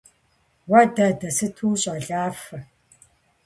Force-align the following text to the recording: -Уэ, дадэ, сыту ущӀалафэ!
-Уэ, 0.69 0.81
дадэ, 0.95 1.29
сыту 1.37 1.67
ущӀалафэ! 1.71 2.59